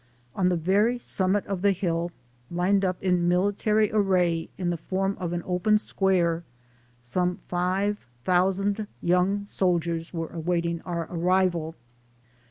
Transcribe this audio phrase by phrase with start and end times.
[0.35, 2.09] On the very summit of the hill,
[2.49, 6.43] lined up in military array in the form of an open square,
[7.03, 11.75] some five thousand young soldiers were awaiting our arrival.